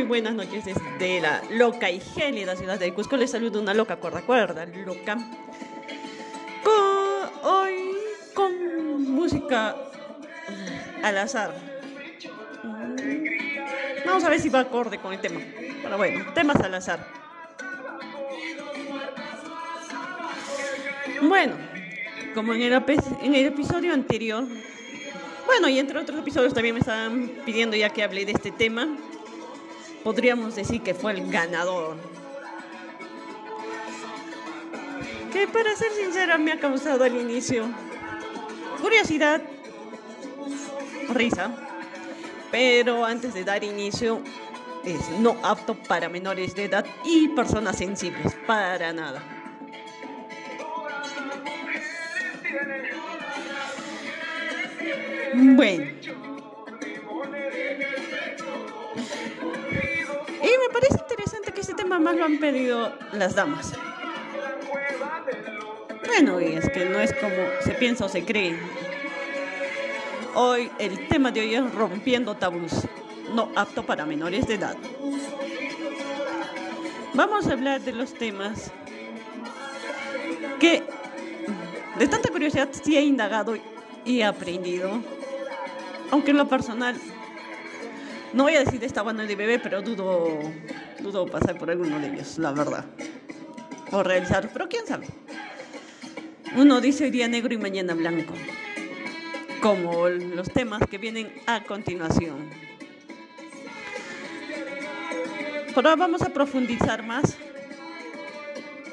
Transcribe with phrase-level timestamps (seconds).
[0.00, 3.18] Muy buenas noches desde la loca y gélida ciudad de Cusco.
[3.18, 5.18] Les saludo una loca cuerda cuerda, loca.
[7.42, 7.92] hoy
[8.32, 9.76] con música
[11.02, 11.54] al azar.
[12.62, 14.06] Mm.
[14.06, 15.38] Vamos a ver si va acorde con el tema.
[15.82, 17.06] Pero bueno, temas al azar.
[21.20, 21.56] Bueno,
[22.34, 24.46] como en el, en el episodio anterior,
[25.44, 28.88] bueno, y entre otros episodios también me estaban pidiendo ya que hable de este tema,
[30.04, 31.96] podríamos decir que fue el ganador.
[35.32, 37.66] Que para ser sincera me ha causado al inicio
[38.80, 39.42] curiosidad,
[41.10, 41.50] risa,
[42.50, 44.22] pero antes de dar inicio
[44.84, 49.22] es no apto para menores de edad y personas sensibles, para nada.
[55.34, 56.19] Bueno.
[61.90, 63.72] Tema más lo han pedido las damas.
[66.06, 68.56] Bueno, y es que no es como se piensa o se cree.
[70.36, 72.86] Hoy el tema de hoy es rompiendo tabús,
[73.34, 74.76] no apto para menores de edad.
[77.14, 78.70] Vamos a hablar de los temas
[80.60, 80.84] que
[81.98, 83.56] de tanta curiosidad sí he indagado
[84.04, 85.02] y he aprendido.
[86.12, 86.94] Aunque en lo personal,
[88.32, 90.38] no voy a decir esta banda de bebé, pero dudo,
[91.02, 92.84] dudo pasar por alguno de ellos, la verdad.
[93.92, 95.06] O realizar, pero quién sabe.
[96.56, 98.34] Uno dice hoy día negro y mañana blanco
[99.60, 102.48] como los temas que vienen a continuación.
[105.76, 107.36] Ahora vamos a profundizar más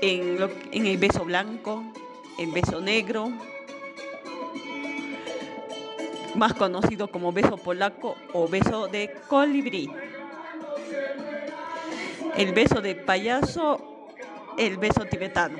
[0.01, 0.37] en,
[0.71, 1.83] en el beso blanco,
[2.37, 3.31] el beso negro,
[6.35, 9.89] más conocido como beso polaco o beso de colibrí.
[12.37, 13.81] El beso de payaso,
[14.59, 15.57] el beso tibetano.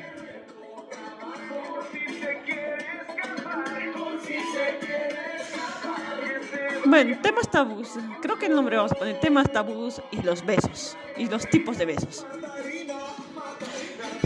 [6.85, 7.89] Bueno, temas tabús.
[8.21, 10.95] Creo que el nombre vamos a poner temas tabús y los besos.
[11.17, 12.27] Y los tipos de besos.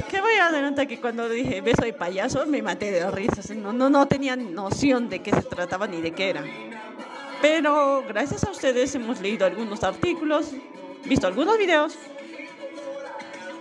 [0.10, 3.50] Que voy a adelantar que cuando dije beso de payaso me maté de risas.
[3.52, 6.44] No, no, no tenía noción de qué se trataba ni de qué era.
[7.42, 10.52] Pero gracias a ustedes hemos leído algunos artículos,
[11.06, 11.98] visto algunos videos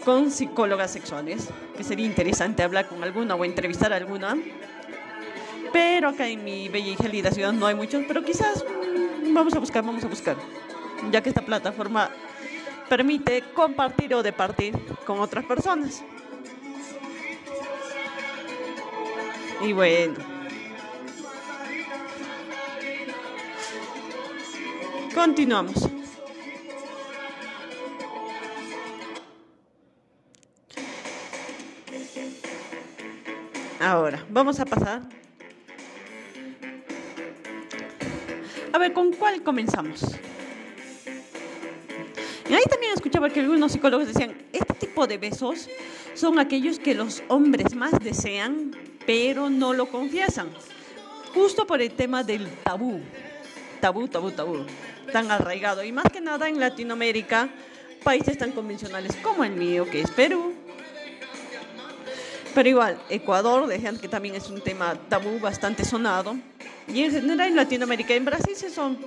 [0.04, 4.36] con psicólogas sexuales, que sería interesante hablar con alguna o entrevistar a alguna.
[5.72, 8.64] Pero acá en mi bella y gélida ciudad no hay muchos, pero quizás
[9.32, 10.36] vamos a buscar, vamos a buscar,
[11.10, 12.10] ya que esta plataforma
[12.88, 14.74] permite compartir o departir
[15.06, 16.02] con otras personas.
[19.62, 20.14] Y bueno.
[25.14, 25.99] Continuamos.
[33.80, 35.02] Ahora, vamos a pasar
[38.72, 40.02] A ver, ¿con cuál comenzamos?
[42.48, 45.68] Y ahí también escuchaba que algunos psicólogos decían, este tipo de besos
[46.14, 48.72] son aquellos que los hombres más desean,
[49.06, 50.50] pero no lo confiesan.
[51.34, 53.00] Justo por el tema del tabú.
[53.80, 54.66] Tabú, tabú, tabú.
[55.12, 55.82] Tan arraigado.
[55.82, 57.48] Y más que nada en Latinoamérica,
[58.04, 60.54] países tan convencionales como el mío, que es Perú.
[62.54, 66.36] Pero igual, Ecuador, decían que también es un tema tabú bastante sonado.
[66.88, 68.98] Y en general en Latinoamérica, en Brasil se son,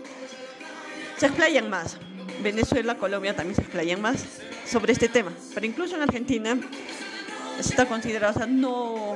[1.17, 1.97] se explayan más.
[2.41, 4.23] Venezuela, Colombia también se explayan más
[4.65, 5.31] sobre este tema.
[5.53, 6.57] Pero incluso en Argentina
[7.59, 9.15] está considerado, o sea, no,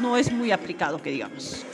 [0.00, 1.64] no es muy aplicado, que digamos.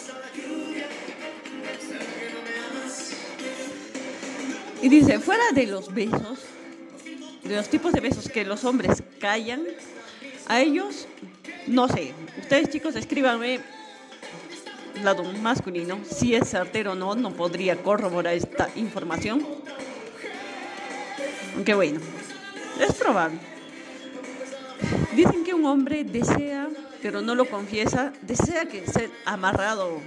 [4.82, 6.40] Y dice, fuera de los besos,
[7.42, 9.62] de los tipos de besos que los hombres callan,
[10.46, 11.06] a ellos,
[11.66, 13.60] no sé, ustedes chicos escríbanme
[15.02, 19.46] lado masculino, si es certero o no, no podría corroborar esta información.
[21.54, 22.00] Aunque bueno,
[22.80, 23.38] es probable.
[25.14, 26.68] Dicen que un hombre desea,
[27.02, 30.00] pero no lo confiesa, desea que sea amarrado.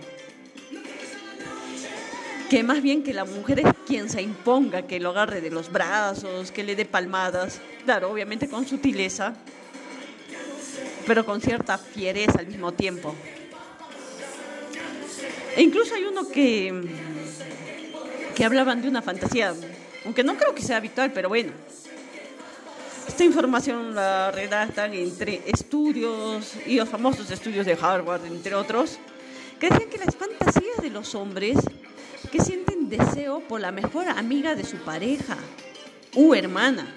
[2.49, 5.71] Que más bien que la mujer es quien se imponga, que lo agarre de los
[5.71, 7.61] brazos, que le dé palmadas.
[7.85, 9.33] Claro, obviamente con sutileza,
[11.07, 13.15] pero con cierta fiereza al mismo tiempo.
[15.55, 16.83] E incluso hay uno que,
[18.35, 19.55] que hablaban de una fantasía,
[20.05, 21.53] aunque no creo que sea habitual, pero bueno.
[23.07, 28.99] Esta información la redactan entre estudios y los famosos estudios de Harvard, entre otros,
[29.59, 31.57] que dicen que las fantasías de los hombres
[32.31, 35.37] que sienten deseo por la mejor amiga de su pareja
[36.13, 36.93] u hermana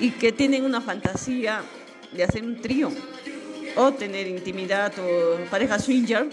[0.00, 1.62] y que tienen una fantasía
[2.12, 2.90] de hacer un trío
[3.76, 6.28] o tener intimidad o pareja swinger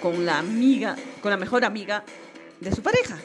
[0.00, 2.04] con la amiga, con la mejor amiga
[2.60, 3.18] de su pareja.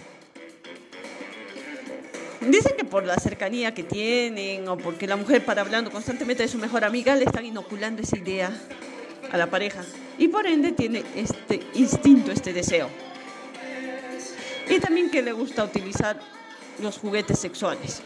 [2.42, 6.50] Dicen que por la cercanía que tienen o porque la mujer para hablando constantemente de
[6.50, 8.52] su mejor amiga le están inoculando esa idea
[9.32, 9.84] a la pareja
[10.18, 12.90] y por ende tiene este instinto, este deseo.
[14.70, 16.20] Y también que le gusta utilizar
[16.82, 18.02] los juguetes sexuales.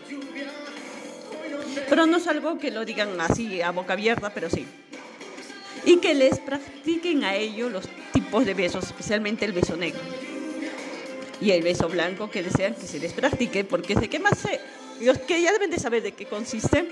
[1.87, 4.65] Pero no es algo que lo digan así a boca abierta, pero sí.
[5.85, 10.01] Y que les practiquen a ellos los tipos de besos, especialmente el beso negro.
[11.41, 14.59] Y el beso blanco que desean que se les practique, porque sé que más sé.
[15.01, 16.89] Los que ya deben de saber de qué consiste,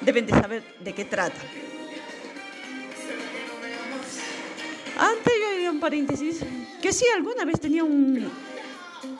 [0.00, 1.40] deben de saber de qué trata.
[4.98, 6.40] Antes yo haría un paréntesis,
[6.82, 8.30] que sí, alguna vez tenía un,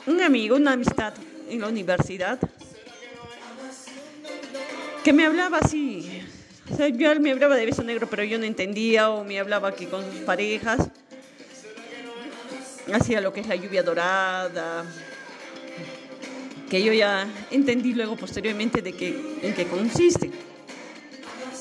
[0.07, 1.15] un amigo, una amistad
[1.49, 2.39] en la universidad,
[5.05, 6.23] que me hablaba así.
[6.71, 9.75] O sea, yo me hablaba de beso negro, pero yo no entendía, o me hablaba
[9.75, 10.89] que con sus parejas
[12.93, 14.85] hacía lo que es la lluvia dorada,
[16.69, 20.31] que yo ya entendí luego posteriormente de qué, en qué consiste.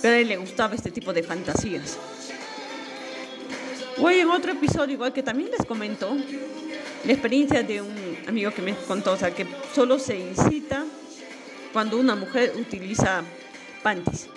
[0.01, 1.97] Pero a él le gustaba este tipo de fantasías.
[3.97, 6.15] Hoy en otro episodio, igual que también les comento,
[7.05, 10.85] la experiencia de un amigo que me contó, o sea, que solo se incita
[11.73, 13.23] cuando una mujer utiliza
[13.83, 14.27] panties.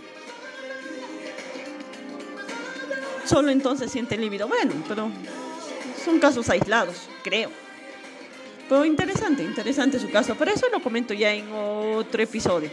[3.24, 4.48] Solo entonces siente líbido.
[4.48, 5.10] Bueno, pero
[6.04, 7.50] son casos aislados, creo.
[8.68, 10.34] Pero interesante, interesante su caso.
[10.38, 12.70] Pero eso lo comento ya en otro episodio.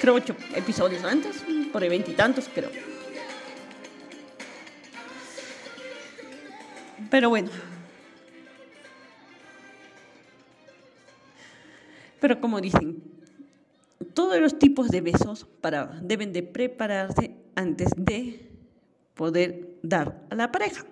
[0.00, 1.42] Creo ocho episodios antes,
[1.72, 2.70] por ahí veintitantos, creo.
[7.10, 7.50] Pero bueno.
[12.24, 13.02] Pero como dicen,
[14.14, 18.48] todos los tipos de besos para, deben de prepararse antes de
[19.12, 20.86] poder dar a la pareja.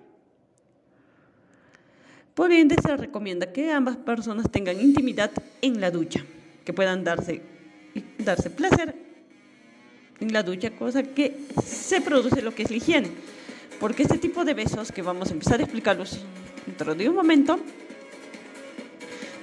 [2.34, 5.30] Por ende, se recomienda que ambas personas tengan intimidad
[5.62, 6.22] en la ducha,
[6.66, 7.40] que puedan darse,
[8.18, 8.94] darse placer
[10.20, 13.10] en la ducha, cosa que se produce lo que es la higiene.
[13.80, 16.20] Porque este tipo de besos que vamos a empezar a explicarlos
[16.66, 17.58] dentro de un momento,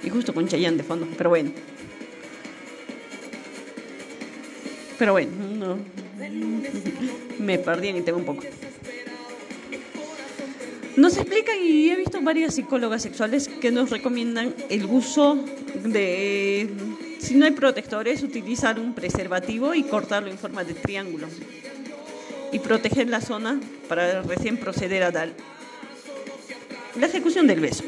[0.02, 1.50] y justo con Chayanne de fondo, pero bueno.
[5.00, 5.78] Pero bueno, no.
[7.38, 8.42] me perdí en tema un poco.
[10.94, 15.42] Nos explican y he visto varias psicólogas sexuales que nos recomiendan el uso
[15.84, 16.68] de,
[17.18, 21.28] si no hay protectores, utilizar un preservativo y cortarlo en forma de triángulo
[22.52, 23.58] y proteger la zona
[23.88, 25.30] para recién proceder a dar
[26.98, 27.84] la ejecución del beso.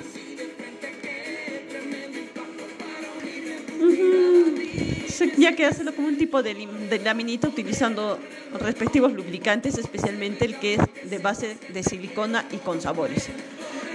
[5.37, 8.19] Ya que hacerlo como un tipo de, de laminita utilizando
[8.61, 13.29] respectivos lubricantes, especialmente el que es de base de silicona y con sabores.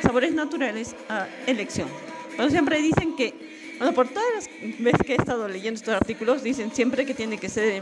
[0.01, 1.87] Sabores naturales a elección.
[2.35, 3.33] Pero siempre dicen que,
[3.77, 7.37] bueno, por todas las veces que he estado leyendo estos artículos, dicen siempre que tiene
[7.37, 7.81] que ser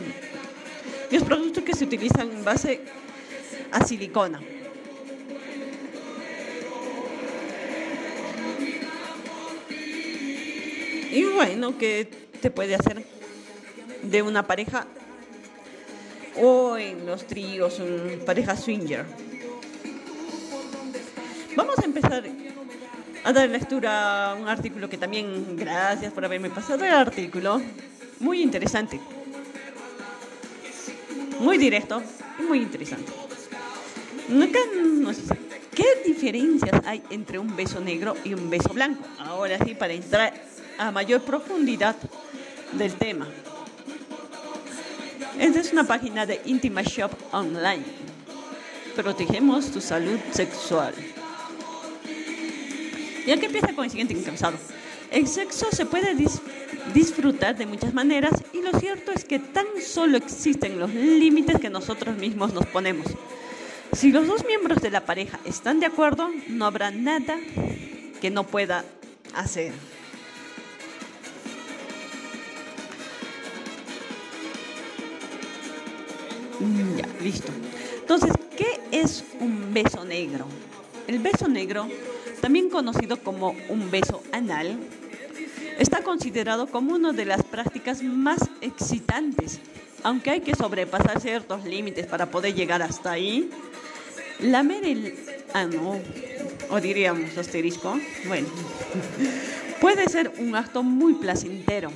[1.12, 2.82] los productos que se utilizan en base
[3.72, 4.42] a silicona.
[11.12, 12.10] Y bueno, que
[12.42, 13.15] te puede hacer
[14.06, 14.86] de una pareja
[16.38, 19.06] o en los tríos, en pareja swinger.
[21.56, 22.24] Vamos a empezar
[23.24, 27.62] a dar lectura a un artículo que también, gracias por haberme pasado el artículo,
[28.20, 29.00] muy interesante,
[31.40, 32.02] muy directo
[32.40, 33.12] y muy interesante.
[35.74, 39.04] ¿Qué diferencias hay entre un beso negro y un beso blanco?
[39.20, 40.34] Ahora sí, para entrar
[40.78, 41.96] a mayor profundidad
[42.74, 43.28] del tema.
[45.40, 47.84] Esta es una página de Intima Shop Online.
[48.96, 50.94] Protegemos tu salud sexual.
[53.28, 54.58] Y aquí empieza con el siguiente encabezado.
[55.12, 56.16] El sexo se puede
[56.94, 61.70] disfrutar de muchas maneras y lo cierto es que tan solo existen los límites que
[61.70, 63.08] nosotros mismos nos ponemos.
[63.92, 67.38] Si los dos miembros de la pareja están de acuerdo, no habrá nada
[68.22, 68.86] que no pueda
[69.34, 69.74] hacer.
[76.98, 77.52] Ya, listo.
[78.00, 80.46] Entonces, ¿qué es un beso negro?
[81.08, 81.88] El beso negro,
[82.42, 84.80] también conocido como un beso anal,
[85.80, 89.60] Está considerado como una de las prácticas más excitantes,
[90.04, 93.50] aunque hay que sobrepasar ciertos límites para poder llegar hasta ahí.
[94.40, 95.16] Lamer el
[95.54, 96.00] ano,
[96.70, 98.48] o diríamos asterisco, bueno,
[99.82, 101.92] puede ser un acto muy placentero.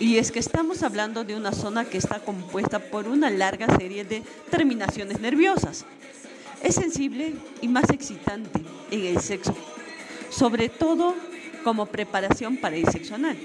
[0.00, 4.02] Y es que estamos hablando de una zona que está compuesta por una larga serie
[4.02, 5.84] de terminaciones nerviosas.
[6.62, 9.54] Es sensible y más excitante en el sexo,
[10.30, 11.14] sobre todo
[11.62, 13.36] como preparación para el sexo anal.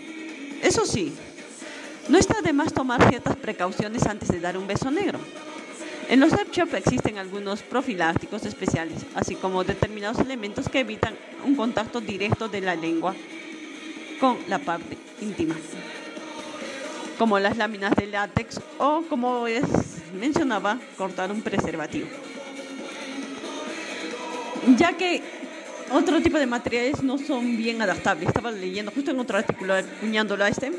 [0.63, 1.13] Eso sí,
[2.07, 5.19] no está de más tomar ciertas precauciones antes de dar un beso negro.
[6.07, 11.99] En los sex existen algunos profilácticos especiales, así como determinados elementos que evitan un contacto
[11.99, 13.13] directo de la lengua
[14.21, 15.55] con la parte íntima,
[17.17, 19.63] como las láminas de látex o, como es,
[20.13, 22.07] mencionaba, cortar un preservativo.
[24.77, 25.21] Ya que
[25.91, 28.29] otro tipo de materiales no son bien adaptables.
[28.29, 30.71] Estaba leyendo justo en otro artículo, acuñándolo a este,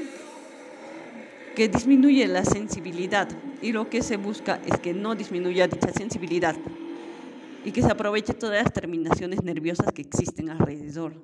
[1.55, 3.29] que disminuye la sensibilidad
[3.63, 6.57] y lo que se busca es que no disminuya dicha sensibilidad
[7.65, 11.15] y que se aproveche todas las terminaciones nerviosas que existen alrededor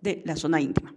[0.00, 0.94] de la zona íntima.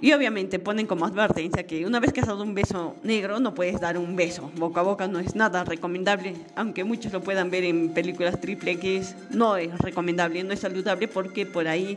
[0.00, 3.54] Y obviamente ponen como advertencia que una vez que has dado un beso negro no
[3.54, 4.50] puedes dar un beso.
[4.56, 8.72] Boca a boca no es nada recomendable, aunque muchos lo puedan ver en películas triple
[8.72, 11.96] X, no es recomendable, no es saludable porque por ahí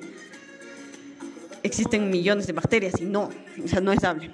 [1.63, 3.29] existen millones de bacterias y no,
[3.63, 4.31] o sea, no es dable.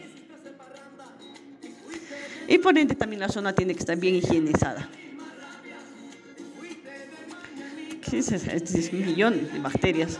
[2.48, 4.89] Y por ende también la zona tiene que estar bien higienizada.
[8.01, 10.20] ¿Qué es millones de bacterias.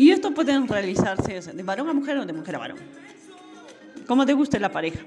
[0.00, 2.78] Y esto puede realizarse de varón a mujer o de mujer a varón,
[4.06, 5.00] como te guste la pareja.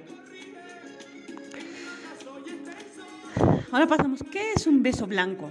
[3.72, 5.50] Ahora pasamos, ¿qué es un beso blanco?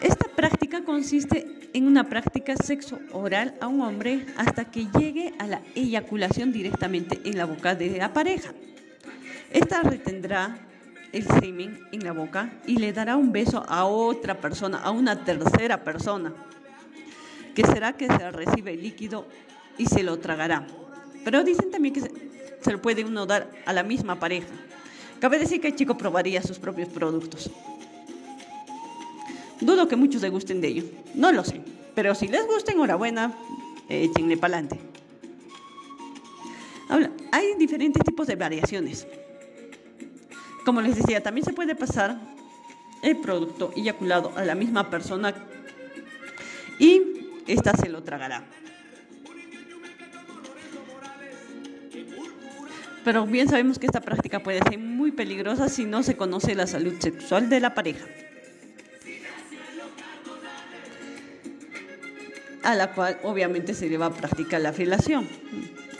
[0.00, 5.46] Esta práctica consiste en una práctica sexo oral a un hombre hasta que llegue a
[5.46, 8.52] la eyaculación directamente en la boca de la pareja.
[9.52, 10.58] Esta retendrá
[11.12, 15.24] el semen en la boca y le dará un beso a otra persona, a una
[15.24, 16.32] tercera persona,
[17.54, 19.26] que será que se recibe el líquido
[19.76, 20.66] y se lo tragará.
[21.24, 24.48] Pero dicen también que se, lo puede uno dar a la misma pareja.
[25.20, 27.50] Cabe decir que el chico probaría sus propios productos.
[29.60, 30.84] Dudo que muchos le gusten de ello.
[31.14, 31.60] No lo sé.
[31.94, 33.32] Pero si les gusta, enhorabuena,
[33.88, 34.80] échenle para adelante.
[37.30, 39.06] Hay diferentes tipos de variaciones.
[40.64, 42.18] Como les decía, también se puede pasar
[43.02, 45.34] el producto eyaculado a la misma persona
[46.78, 47.02] y
[47.46, 48.44] ésta se lo tragará.
[53.04, 56.68] Pero bien sabemos que esta práctica puede ser muy peligrosa si no se conoce la
[56.68, 58.06] salud sexual de la pareja.
[62.62, 65.28] A la cual obviamente se le va a practicar la filación.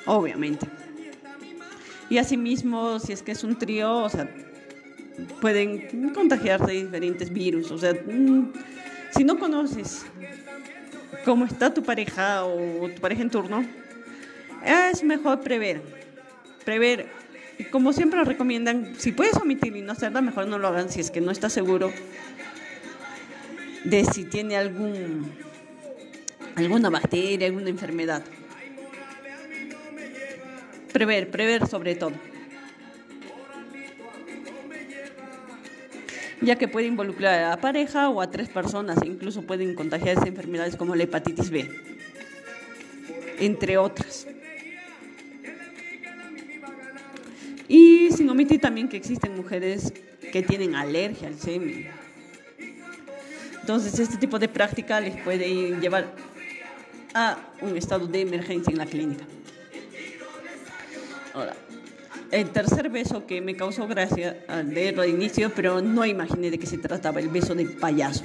[0.07, 0.69] Obviamente.
[2.09, 4.28] Y asimismo, si es que es un trío, o sea,
[5.40, 7.71] pueden contagiarse diferentes virus.
[7.71, 8.52] O sea, mm,
[9.14, 10.04] si no conoces
[11.25, 13.64] cómo está tu pareja o tu pareja en turno,
[14.64, 15.83] es mejor prever.
[16.64, 17.07] Prever.
[17.71, 21.11] Como siempre recomiendan, si puedes omitir y no hacerla, mejor no lo hagan si es
[21.11, 21.92] que no estás seguro
[23.85, 25.33] de si tiene algún
[26.57, 28.23] alguna bacteria, alguna enfermedad.
[30.92, 32.12] Prever, prever sobre todo.
[36.42, 40.28] Ya que puede involucrar a la pareja o a tres personas e incluso pueden contagiarse
[40.28, 41.68] enfermedades como la hepatitis B,
[43.38, 44.26] entre otras.
[47.68, 49.92] Y sin omitir también que existen mujeres
[50.32, 51.88] que tienen alergia al semen.
[53.61, 56.12] Entonces, este tipo de práctica les puede llevar
[57.14, 59.25] a un estado de emergencia en la clínica.
[61.32, 61.54] Ahora,
[62.33, 66.59] el tercer beso que me causó gracia al leerlo de inicio, pero no imaginé de
[66.59, 68.25] qué se trataba, el beso de payaso.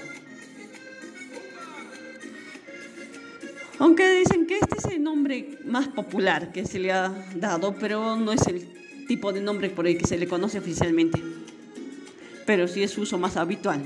[3.79, 8.15] Aunque dicen que este es el nombre más popular que se le ha dado, pero
[8.15, 8.65] no es el
[9.07, 11.21] tipo de nombre por el que se le conoce oficialmente.
[12.45, 13.83] Pero sí es su uso más habitual.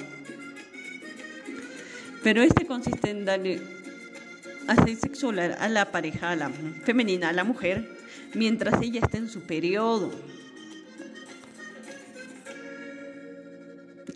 [2.23, 3.59] Pero este consiste en darle
[4.67, 6.51] hacer sexual a la pareja, a la
[6.83, 8.00] femenina, a la mujer,
[8.35, 10.11] mientras ella está en su periodo.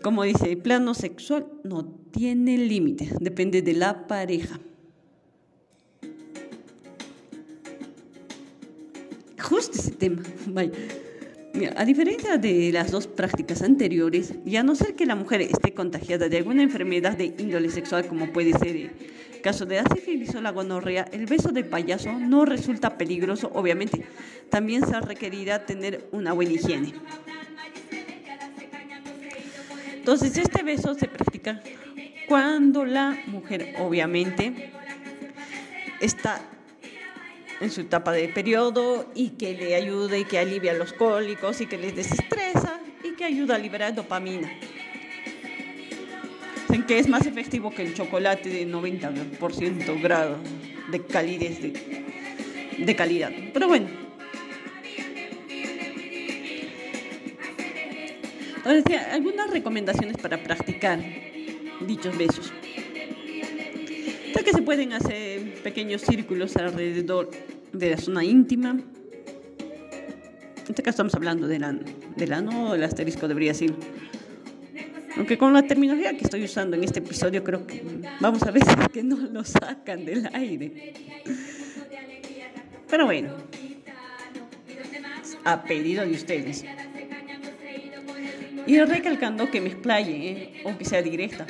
[0.02, 4.60] Como dice, el plano sexual no tiene límites, depende de la pareja.
[9.40, 10.22] Justo ese tema.
[11.76, 15.72] A diferencia de las dos prácticas anteriores, y a no ser que la mujer esté
[15.72, 18.90] contagiada de alguna enfermedad de índole sexual, como puede ser el
[19.42, 24.04] caso de la sífilis o la gonorrea, el beso de payaso no resulta peligroso, obviamente.
[24.50, 26.92] También se requerirá tener una buena higiene.
[29.94, 31.62] Entonces, este beso se practica
[32.28, 34.72] cuando la mujer, obviamente,
[36.00, 36.42] está
[37.60, 41.66] en su etapa de periodo y que le ayuda y que alivia los cólicos y
[41.66, 44.50] que les desestresa y que ayuda a liberar dopamina.
[46.68, 50.36] En que es más efectivo que el chocolate de 90% grado
[50.90, 53.32] de calidez de, de calidad.
[53.52, 53.88] Pero bueno.
[58.56, 61.00] Entonces, algunas recomendaciones para practicar
[61.86, 62.52] dichos besos
[64.46, 67.28] que se pueden hacer pequeños círculos alrededor
[67.72, 68.70] de la zona íntima.
[68.70, 68.84] En
[70.68, 71.80] este caso estamos hablando del ano,
[72.14, 73.72] del ano el asterisco debería ser.
[75.16, 77.82] Aunque con la terminología que estoy usando en este episodio creo que
[78.20, 80.94] vamos a ver si es que no lo sacan del aire.
[82.88, 83.30] Pero bueno,
[85.42, 86.64] a pedido de ustedes.
[88.64, 90.62] Y recalcando que me explaye, ¿eh?
[90.62, 91.48] o que sea directa.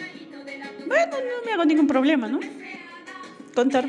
[0.87, 2.41] Bueno, no me hago ningún problema, ¿no?
[3.57, 3.89] Contar.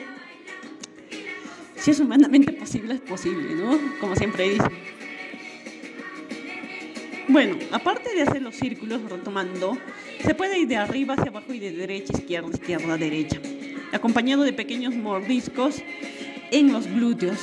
[1.76, 3.78] Si es humanamente posible, es posible, ¿no?
[4.00, 4.66] Como siempre dice.
[7.28, 9.78] Bueno, aparte de hacer los círculos retomando,
[10.24, 13.40] se puede ir de arriba hacia abajo y de derecha a izquierda, izquierda a derecha,
[13.92, 15.84] acompañado de pequeños mordiscos
[16.52, 17.38] en los glúteos.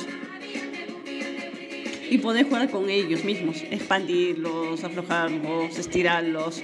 [2.09, 6.63] Y poder jugar con ellos mismos, expandirlos, aflojarlos, estirarlos,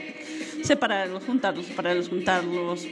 [0.64, 2.88] separarlos, juntarlos, separarlos, juntarlos,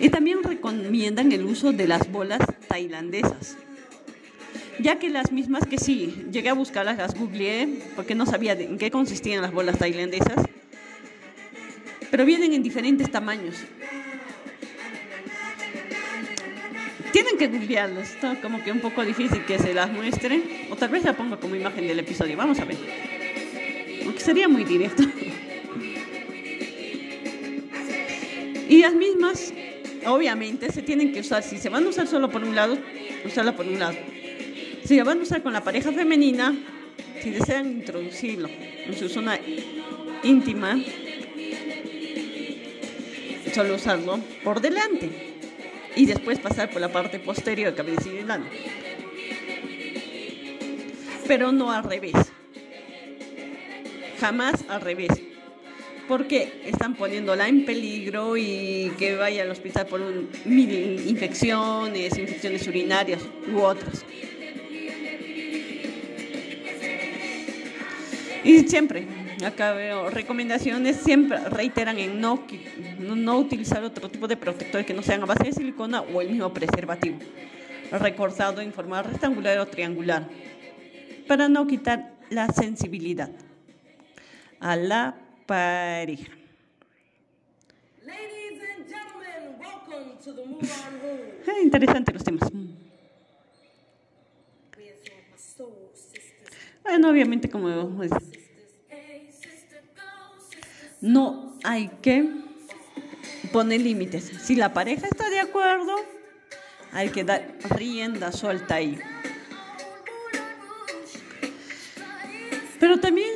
[0.00, 3.56] Y también recomiendan el uso de las bolas tailandesas,
[4.78, 8.78] ya que las mismas que sí, llegué a buscarlas, las googleé, porque no sabía en
[8.78, 10.44] qué consistían las bolas tailandesas,
[12.10, 13.56] pero vienen en diferentes tamaños.
[17.12, 20.90] Tienen que googlearlas, está como que un poco difícil que se las muestre, o tal
[20.90, 22.76] vez la ponga como imagen del episodio, vamos a ver.
[24.04, 25.02] Aunque sería muy directo.
[28.70, 29.54] Y las mismas
[30.06, 32.78] obviamente se tienen que usar, si se van a usar solo por un lado,
[33.24, 33.96] usarla por un lado.
[34.84, 36.56] Si la van a usar con la pareja femenina,
[37.22, 39.38] si desean introducirlo en su zona
[40.22, 40.80] íntima,
[43.54, 45.10] solo usarlo por delante
[45.96, 48.46] y después pasar por la parte posterior, cabe decir el ano.
[51.26, 52.14] Pero no al revés.
[54.20, 55.27] Jamás al revés
[56.08, 62.66] porque están poniéndola en peligro y que vaya al hospital por un, mil infecciones, infecciones
[62.66, 63.20] urinarias
[63.52, 64.04] u otras.
[68.42, 69.06] Y siempre,
[69.44, 72.42] acá veo recomendaciones, siempre reiteran en no,
[72.98, 76.30] no utilizar otro tipo de protectores que no sean a base de silicona o el
[76.30, 77.18] mismo preservativo,
[77.92, 80.26] recortado en forma rectangular o triangular,
[81.26, 83.30] para no quitar la sensibilidad
[84.60, 86.30] a la pareja.
[91.62, 92.48] Interesante los temas.
[96.84, 97.68] Bueno, obviamente como
[101.00, 102.28] no hay que
[103.52, 104.24] poner límites.
[104.42, 105.94] Si la pareja está de acuerdo,
[106.92, 108.98] hay que dar rienda suelta ahí.
[112.78, 113.30] Pero también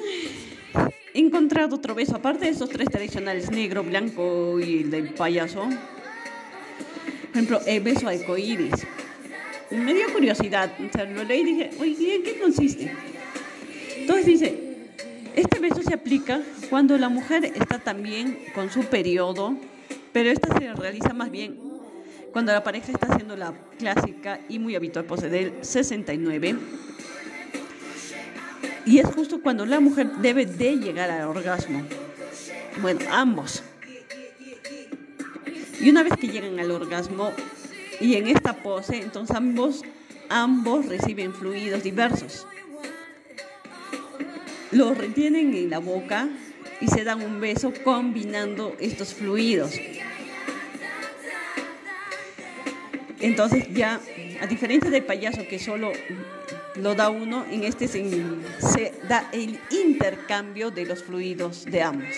[1.14, 5.64] he encontrado otro beso, aparte de esos tres tradicionales, negro, blanco y el del payaso.
[5.64, 8.86] Por ejemplo, el beso arcoíris.
[9.70, 12.92] Me dio curiosidad, o sea, lo leí y dije, oye, ¿en qué consiste?
[13.96, 14.72] Entonces dice,
[15.34, 19.54] este beso se aplica cuando la mujer está también con su periodo,
[20.12, 21.58] pero esta se realiza más bien
[22.32, 26.56] cuando la pareja está haciendo la clásica y muy habitual pose del 69
[28.84, 31.82] y es justo cuando la mujer debe de llegar al orgasmo.
[32.80, 33.62] Bueno, ambos.
[35.80, 37.32] Y una vez que llegan al orgasmo
[38.00, 39.82] y en esta pose, entonces ambos,
[40.28, 42.46] ambos reciben fluidos diversos.
[44.70, 46.28] Los retienen en la boca
[46.80, 49.72] y se dan un beso combinando estos fluidos.
[53.20, 54.00] Entonces ya,
[54.40, 55.92] a diferencia del payaso que solo
[56.76, 58.02] lo da uno, en este se,
[59.08, 62.14] da el intercambio de los fluidos de ambos.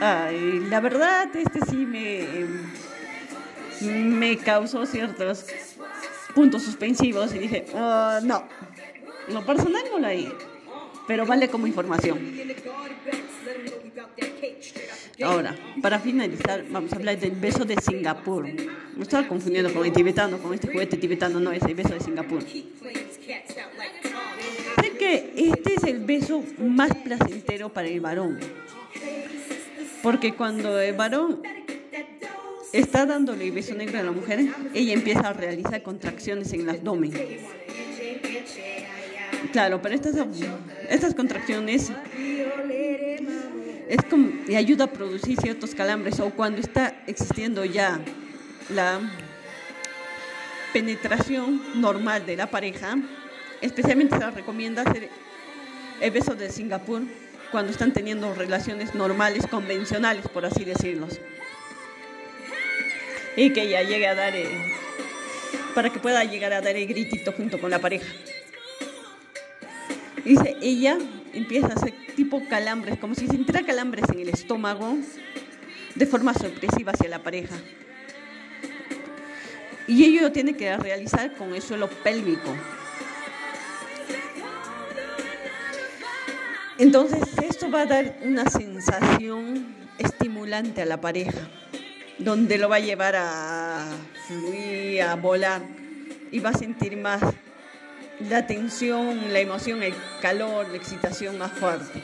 [0.00, 2.24] Ay, la verdad, este sí me,
[3.80, 5.46] me causó ciertos
[6.34, 8.44] puntos suspensivos y dije, uh, no,
[9.28, 10.32] lo personal no lo haría,
[11.06, 12.18] pero vale como información.
[15.22, 18.44] Ahora, para finalizar, vamos a hablar del beso de Singapur.
[18.44, 22.00] Me estaba confundiendo con el tibetano, con este juguete tibetano, no es el beso de
[22.00, 22.42] Singapur.
[22.42, 22.62] Sé
[24.96, 28.38] que este es el beso más placentero para el varón.
[30.02, 31.42] Porque cuando el varón
[32.72, 36.70] está dándole el beso negro a la mujer, ella empieza a realizar contracciones en el
[36.70, 37.12] abdomen.
[39.50, 40.14] Claro, pero estas,
[40.88, 41.90] estas contracciones
[43.88, 47.98] es como, y ayuda a producir ciertos calambres o cuando está existiendo ya
[48.68, 49.00] la
[50.72, 52.98] penetración normal de la pareja,
[53.62, 55.08] especialmente se recomienda hacer
[56.00, 57.02] el beso de Singapur
[57.50, 61.08] cuando están teniendo relaciones normales, convencionales, por así decirlo.
[63.36, 64.34] Y que ella llegue a dar,
[65.74, 68.06] para que pueda llegar a dar el gritito junto con la pareja.
[70.24, 70.98] Dice, ella
[71.38, 74.96] empieza a hacer tipo calambres, como si sintiera calambres en el estómago,
[75.94, 77.56] de forma sorpresiva hacia la pareja.
[79.86, 82.54] Y ello lo tiene que realizar con el suelo pélvico.
[86.76, 91.48] Entonces, esto va a dar una sensación estimulante a la pareja,
[92.18, 93.84] donde lo va a llevar a
[94.26, 95.62] fluir, a volar,
[96.30, 97.22] y va a sentir más
[98.20, 102.02] la tensión, la emoción, el calor, la excitación más fuerte.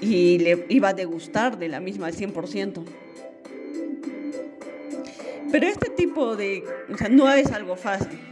[0.00, 2.84] Y le iba a degustar de la misma al 100%.
[5.52, 8.29] Pero este tipo de, o sea, no es algo fácil.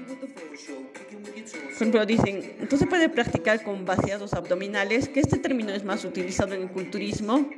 [1.79, 6.53] Por ejemplo, dicen, entonces puede practicar con vaciados abdominales, que este término es más utilizado
[6.55, 7.49] en el culturismo,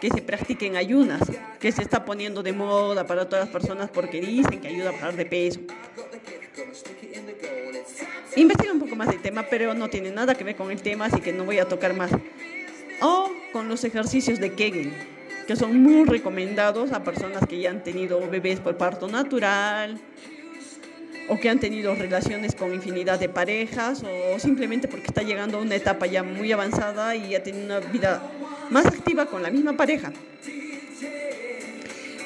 [0.00, 1.22] que se practique en ayunas,
[1.60, 4.92] que se está poniendo de moda para todas las personas porque dicen que ayuda a
[4.92, 5.60] bajar de peso.
[8.34, 11.04] Investiga un poco más del tema, pero no tiene nada que ver con el tema,
[11.04, 12.10] así que no voy a tocar más.
[13.00, 14.92] O con los ejercicios de Kegel,
[15.46, 20.00] que son muy recomendados a personas que ya han tenido bebés por parto natural,
[21.30, 25.60] o que han tenido relaciones con infinidad de parejas o simplemente porque está llegando a
[25.60, 28.20] una etapa ya muy avanzada y ya tiene una vida
[28.68, 30.12] más activa con la misma pareja.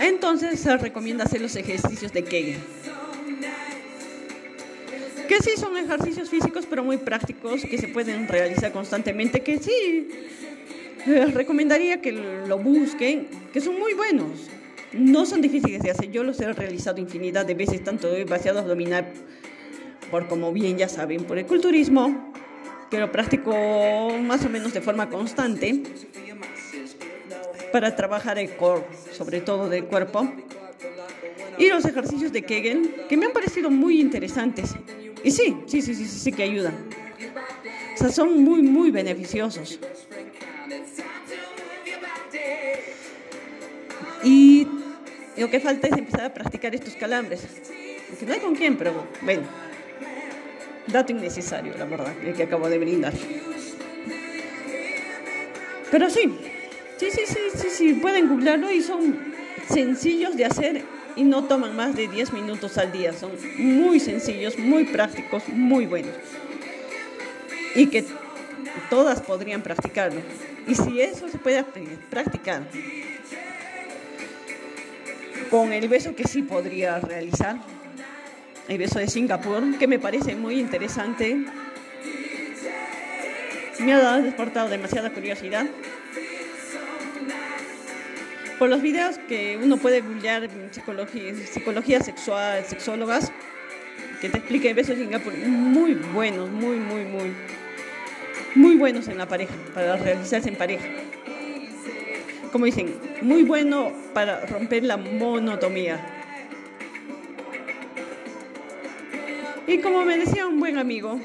[0.00, 2.60] Entonces se recomienda hacer los ejercicios de Kegel.
[5.28, 10.08] Que sí son ejercicios físicos pero muy prácticos que se pueden realizar constantemente, que sí
[11.04, 14.48] les recomendaría que lo busquen, que son muy buenos.
[14.96, 19.12] No son difíciles de hacer, yo los he realizado infinidad de veces, tanto vaciado abdominal,
[20.10, 22.32] por como bien ya saben, por el culturismo,
[22.90, 23.52] que lo practico
[24.20, 25.82] más o menos de forma constante
[27.72, 30.32] para trabajar el core, sobre todo del cuerpo.
[31.58, 34.74] Y los ejercicios de Kegel, que me han parecido muy interesantes.
[35.24, 36.74] Y sí, sí, sí, sí, sí, sí que ayudan.
[37.94, 39.80] O sea, son muy, muy beneficiosos.
[44.24, 44.66] Y
[45.36, 47.46] lo que falta es empezar a practicar estos calambres.
[48.08, 49.42] Porque no hay con quién, pero bueno,
[50.86, 53.12] dato innecesario, la verdad, el que acabo de brindar.
[55.90, 56.22] Pero sí,
[56.96, 59.16] sí, sí, sí, sí, sí, pueden googlearlo y son
[59.68, 60.82] sencillos de hacer
[61.16, 63.12] y no toman más de 10 minutos al día.
[63.12, 66.12] Son muy sencillos, muy prácticos, muy buenos.
[67.74, 68.04] Y que
[68.90, 70.20] todas podrían practicarlo.
[70.66, 71.64] Y si eso se puede
[72.10, 72.62] practicar
[75.50, 77.56] con el beso que sí podría realizar,
[78.68, 81.36] el beso de Singapur, que me parece muy interesante.
[83.80, 85.66] Me ha despertado demasiada curiosidad.
[88.58, 93.32] Por los videos que uno puede googlear psicología, psicología sexual, sexólogas,
[94.20, 97.32] que te explique el beso de Singapur, muy buenos, muy, muy, muy,
[98.54, 100.84] muy buenos en la pareja, para realizarse en pareja
[102.54, 105.98] como dicen, muy bueno para romper la monotomía.
[109.66, 111.18] Y como me decía un buen amigo,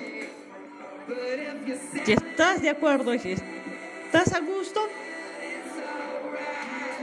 [2.04, 3.34] si estás de acuerdo y si
[4.06, 4.82] estás a gusto,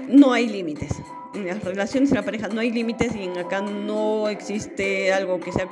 [0.09, 0.91] no hay límites.
[1.33, 5.39] En las relaciones de la pareja no hay límites y en acá no existe algo
[5.39, 5.69] que sea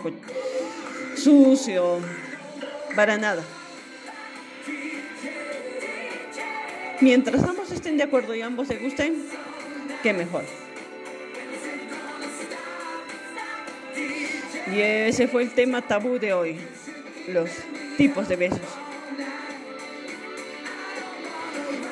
[1.16, 1.98] sucio,
[2.94, 3.42] para nada.
[7.04, 9.26] Mientras ambos estén de acuerdo y ambos se gusten,
[10.02, 10.42] qué mejor.
[14.74, 16.56] Y ese fue el tema tabú de hoy,
[17.28, 17.50] los
[17.98, 18.58] tipos de besos.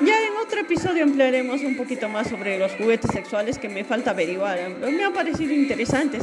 [0.01, 4.13] Ya en otro episodio emplearemos un poquito más sobre los juguetes sexuales que me falta
[4.13, 4.59] averiguar.
[4.81, 6.23] Me han parecido interesantes.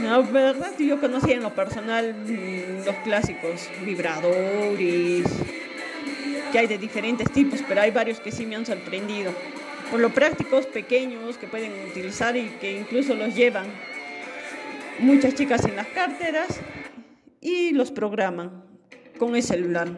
[0.00, 5.26] La verdad, yo conocía en lo personal mm, los clásicos vibradores,
[6.52, 9.32] que hay de diferentes tipos, pero hay varios que sí me han sorprendido.
[9.90, 13.66] Por lo prácticos, pequeños, que pueden utilizar y que incluso los llevan
[14.98, 16.60] muchas chicas en las carteras
[17.40, 18.64] y los programan
[19.18, 19.88] con el celular.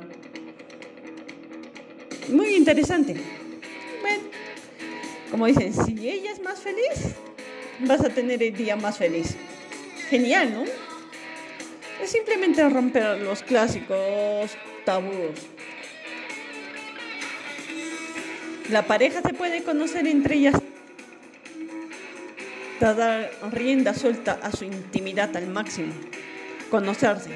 [2.28, 3.16] Muy interesante.
[4.00, 4.22] Bueno,
[5.30, 7.14] como dicen, si ella es más feliz,
[7.80, 9.36] vas a tener el día más feliz.
[10.08, 10.64] Genial, ¿no?
[12.02, 15.53] Es simplemente romper los clásicos tabús.
[18.70, 20.54] La pareja se puede conocer entre ellas,
[22.80, 25.92] dar rienda suelta a su intimidad al máximo,
[26.70, 27.30] conocerse.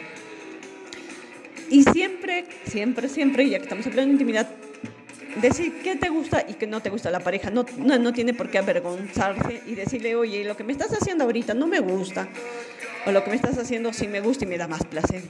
[1.71, 4.49] Y siempre, siempre, siempre, ya que estamos hablando de intimidad,
[5.41, 7.51] decir qué te gusta y qué no te gusta la pareja.
[7.51, 11.25] No, no, no, tiene por qué avergonzarse y decirle, oye, lo que me estás haciendo
[11.25, 12.29] ahorita no me gusta.
[13.07, 15.23] O lo que me estás haciendo sí me gusta y me da más placer.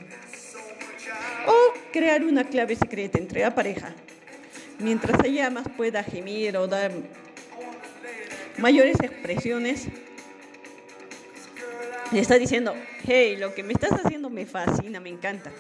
[1.46, 3.94] O crear una clave secreta entre la pareja
[4.78, 6.92] mientras ella más pueda gemir o dar
[8.58, 9.86] mayores expresiones,
[12.10, 12.74] le está diciendo,
[13.06, 15.50] hey, lo que me estás haciendo me fascina, me encanta.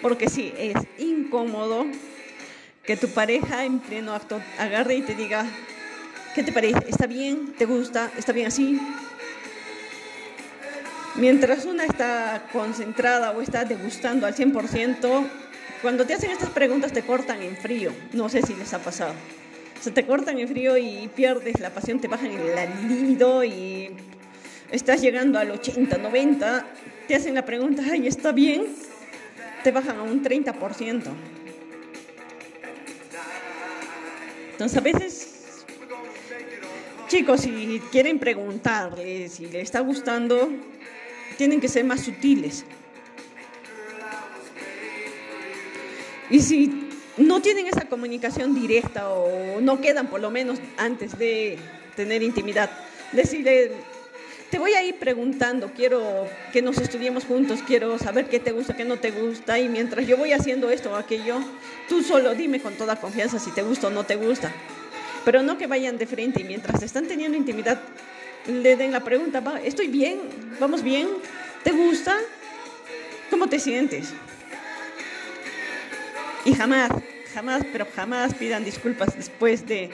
[0.00, 1.86] Porque sí, es incómodo
[2.84, 5.46] que tu pareja en pleno acto agarre y te diga,
[6.34, 6.78] ¿qué te parece?
[6.88, 7.54] ¿Está bien?
[7.54, 8.10] ¿Te gusta?
[8.16, 8.80] ¿Está bien así?
[11.14, 15.28] Mientras una está concentrada o está degustando al 100%,
[15.82, 17.92] cuando te hacen estas preguntas te cortan en frío.
[18.12, 19.14] No sé si les ha pasado.
[19.80, 23.90] Se te cortan en frío y pierdes la pasión, te bajan el libido y
[24.70, 26.66] estás llegando al 80, 90.
[27.08, 28.66] Te hacen la pregunta, ay, ¿está bien?
[29.64, 31.02] Te bajan a un 30%.
[34.52, 35.64] Entonces a veces,
[37.08, 40.48] chicos, si quieren preguntarle si le está gustando,
[41.36, 42.64] tienen que ser más sutiles.
[46.32, 51.58] Y si no tienen esa comunicación directa o no quedan por lo menos antes de
[51.94, 52.70] tener intimidad,
[53.12, 53.70] decirle,
[54.50, 58.74] te voy a ir preguntando, quiero que nos estudiemos juntos, quiero saber qué te gusta,
[58.74, 61.38] qué no te gusta, y mientras yo voy haciendo esto o aquello,
[61.86, 64.50] tú solo dime con toda confianza si te gusta o no te gusta.
[65.26, 67.78] Pero no que vayan de frente y mientras están teniendo intimidad,
[68.46, 70.18] le den la pregunta, ¿estoy bien?
[70.58, 71.08] ¿Vamos bien?
[71.62, 72.16] ¿Te gusta?
[73.30, 74.14] ¿Cómo te sientes?
[76.44, 76.90] Y jamás,
[77.32, 79.90] jamás, pero jamás pidan disculpas después de,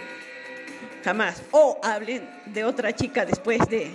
[1.05, 1.43] jamás.
[1.51, 3.91] O hablen de otra chica después de,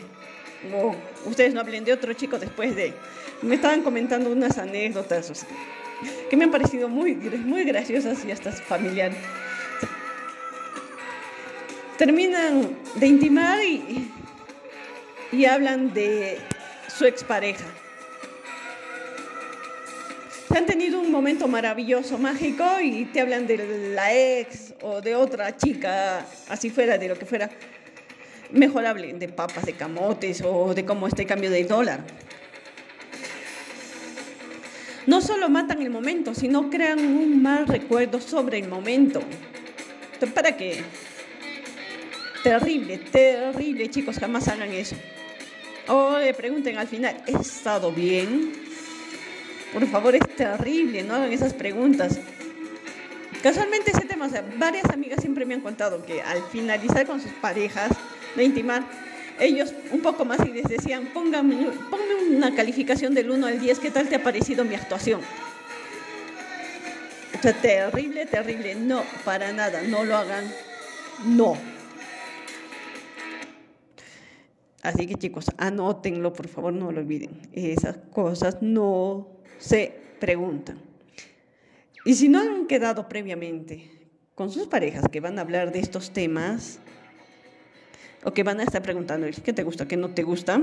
[0.73, 2.93] o ustedes no hablen de otro chico después de.
[3.41, 5.45] Me estaban comentando unas anécdotas
[6.29, 9.17] que me han parecido muy, muy graciosas y hasta familiares.
[11.97, 14.11] Terminan de intimar y,
[15.31, 16.39] y hablan de
[16.87, 17.65] su expareja
[20.57, 25.55] han tenido un momento maravilloso, mágico, y te hablan de la ex o de otra
[25.57, 27.49] chica, así fuera, de lo que fuera.
[28.51, 32.01] Mejor hablen de papas, de camotes o de cómo está el cambio del dólar.
[35.05, 39.21] No solo matan el momento, sino crean un mal recuerdo sobre el momento.
[40.33, 40.81] ¿Para qué?
[42.43, 44.95] Terrible, terrible, chicos, jamás hagan eso.
[45.87, 48.72] O le pregunten al final, ¿he estado bien?
[49.73, 52.19] Por favor, es terrible, no hagan esas preguntas.
[53.41, 57.19] Casualmente ese tema, o sea, varias amigas siempre me han contado que al finalizar con
[57.19, 57.91] sus parejas
[58.35, 58.83] de intimar,
[59.39, 61.55] ellos un poco más y les decían, póngame,
[61.89, 65.21] póngame una calificación del 1 al 10, ¿qué tal te ha parecido mi actuación?
[67.37, 70.45] O sea, terrible, terrible, no, para nada, no lo hagan,
[71.25, 71.57] no.
[74.83, 77.31] Así que chicos, anótenlo, por favor, no lo olviden.
[77.53, 80.77] Esas cosas no se preguntan.
[82.03, 83.89] Y si no han quedado previamente
[84.35, 86.79] con sus parejas que van a hablar de estos temas,
[88.25, 90.59] o que van a estar preguntando, ¿qué te gusta, qué no te gusta?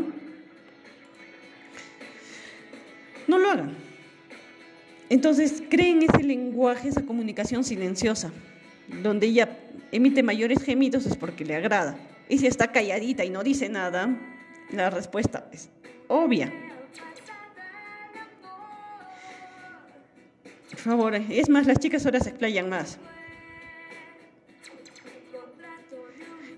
[3.26, 3.74] No lo hagan.
[5.08, 8.30] Entonces, creen ese lenguaje, esa comunicación silenciosa,
[9.02, 9.56] donde ella
[9.92, 11.98] emite mayores gemidos es porque le agrada.
[12.28, 14.14] Y si está calladita y no dice nada,
[14.72, 15.70] la respuesta es
[16.08, 16.69] obvia.
[20.70, 22.98] Por favor, es más, las chicas ahora se explayan más.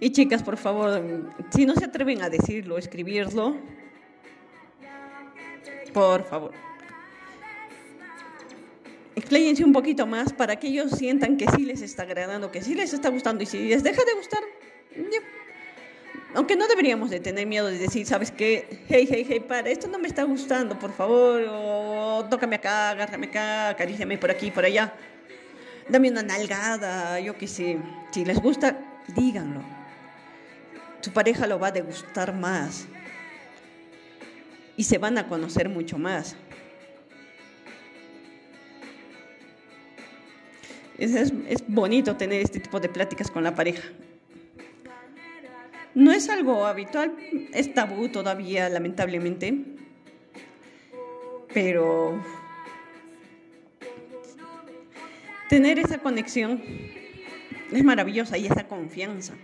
[0.00, 1.00] Y chicas, por favor,
[1.54, 3.56] si no se atreven a decirlo, escribirlo,
[5.92, 6.52] por favor.
[9.14, 12.74] expléyense un poquito más para que ellos sientan que sí les está agradando, que sí
[12.74, 14.40] les está gustando y si les deja de gustar,
[16.34, 18.84] aunque no deberíamos de tener miedo de decir, ¿sabes qué?
[18.88, 23.26] Hey, hey, hey, para, esto no me está gustando, por favor, o tócame acá, agárrame
[23.26, 24.92] acá, acaríciame por aquí, por allá.
[25.88, 27.78] Dame una nalgada, yo qué sé.
[28.12, 28.78] Si les gusta,
[29.14, 29.62] díganlo.
[31.02, 32.86] Tu pareja lo va a degustar más.
[34.76, 36.36] Y se van a conocer mucho más.
[40.96, 43.82] Es, es, bonito tener este tipo de pláticas con la pareja.
[45.94, 47.14] No es algo habitual,
[47.52, 49.54] es tabú todavía, lamentablemente.
[51.52, 52.22] Pero
[55.48, 56.62] tener esa conexión
[57.70, 59.34] es maravillosa y esa confianza.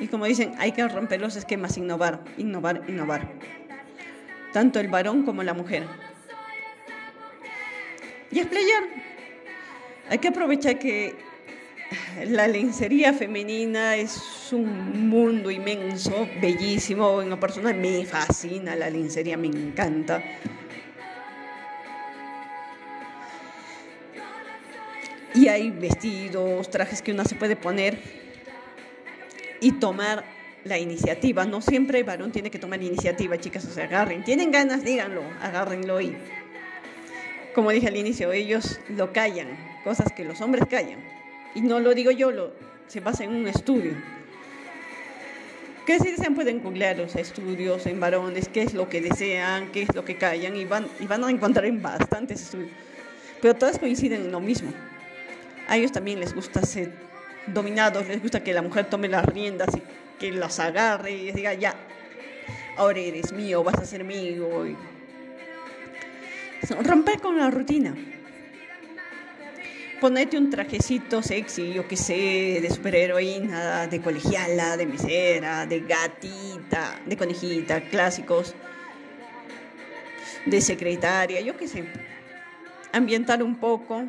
[0.00, 3.28] Y como dicen, hay que romper los esquemas, innovar, innovar, innovar.
[4.54, 5.86] Tanto el varón como la mujer.
[8.30, 8.84] Y explayar.
[10.08, 11.16] Hay que aprovechar que
[12.26, 17.22] la lencería femenina es un mundo inmenso, bellísimo.
[17.22, 20.22] En lo personal me fascina la lencería, me encanta.
[25.34, 27.98] Y hay vestidos, trajes que uno se puede poner
[29.60, 30.24] y tomar
[30.64, 31.44] la iniciativa.
[31.44, 34.24] No siempre el varón tiene que tomar iniciativa, chicas, o sea, agarren.
[34.24, 36.16] Tienen ganas, díganlo, agárrenlo y,
[37.54, 41.19] como dije al inicio, ellos lo callan, cosas que los hombres callan.
[41.54, 42.52] Y no lo digo yo, lo,
[42.86, 43.92] se basa en un estudio.
[45.86, 46.34] ¿Qué si desean?
[46.34, 50.16] Pueden googlear los estudios en varones, qué es lo que desean, qué es lo que
[50.16, 52.70] callan, y van, y van a encontrar en bastantes estudios.
[53.40, 54.72] Pero todas coinciden en lo mismo.
[55.66, 56.92] A ellos también les gusta ser
[57.46, 59.82] dominados, les gusta que la mujer tome las riendas y
[60.18, 61.74] que las agarre y diga, ya,
[62.76, 64.66] ahora eres mío, vas a ser mío.
[66.84, 67.94] Romper con la rutina
[70.00, 77.00] ponete un trajecito sexy, yo qué sé, de superheroína, de colegiala, de mesera, de gatita,
[77.04, 78.54] de conejita, clásicos,
[80.46, 81.84] de secretaria, yo qué sé.
[82.92, 84.02] Ambientar un poco.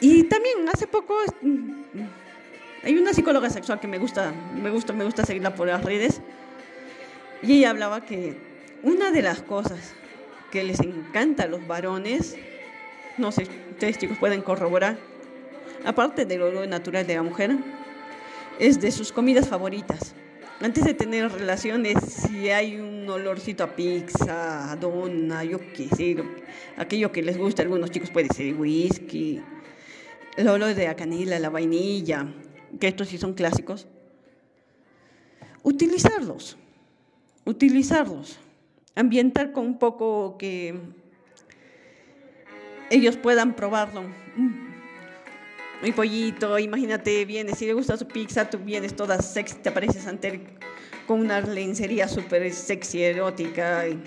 [0.00, 1.16] Y también hace poco
[2.84, 6.20] hay una psicóloga sexual que me gusta, me gusta, me gusta seguirla por las redes.
[7.42, 8.36] Y ella hablaba que
[8.82, 9.94] una de las cosas
[10.52, 12.36] que les encanta a los varones
[13.18, 14.98] no sé, ustedes chicos pueden corroborar,
[15.84, 17.56] aparte del olor natural de la mujer,
[18.58, 20.14] es de sus comidas favoritas.
[20.60, 26.16] Antes de tener relaciones, si hay un olorcito a pizza, a dona, yo qué sé,
[26.78, 29.42] aquello que les gusta a algunos chicos puede ser whisky,
[30.36, 32.26] el olor de la canela, la vainilla,
[32.80, 33.86] que estos sí son clásicos.
[35.62, 36.56] Utilizarlos,
[37.44, 38.38] utilizarlos,
[38.94, 40.78] ambientar con un poco que
[42.90, 44.04] ellos puedan probarlo.
[45.82, 50.06] Mi pollito, imagínate, vienes, si le gusta su pizza, tú vienes toda sexy, te apareces
[50.06, 50.40] ante él
[51.06, 53.86] con una lencería súper sexy, erótica.
[53.86, 54.02] Y,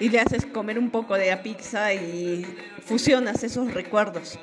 [0.00, 2.46] y, le haces comer un poco de la pizza y
[2.84, 4.38] fusionas esos recuerdos.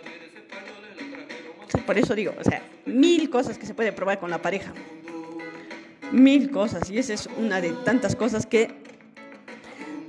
[1.85, 4.73] Por eso digo, o sea, mil cosas que se puede probar con la pareja.
[6.11, 6.89] Mil cosas.
[6.89, 8.73] Y esa es una de tantas cosas que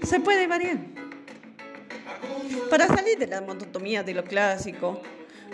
[0.02, 0.95] se puede variar
[2.70, 5.00] para salir de la monotomía de lo clásico.